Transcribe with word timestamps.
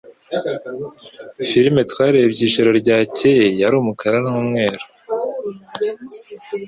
Filime 1.49 1.81
twarebye 1.91 2.41
ijoro 2.49 2.69
ryakeye 2.81 3.45
yari 3.61 3.75
umukara 3.77 4.17
n'umweru 4.23 4.85